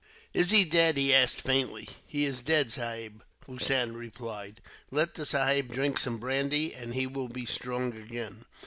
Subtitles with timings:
[0.33, 1.87] "Is he dead?" he asked faintly.
[2.07, 4.59] "He is dead, Sahib," Hossein replied.
[4.89, 8.45] "Let the Sahib drink some brandy, and he will be strong again."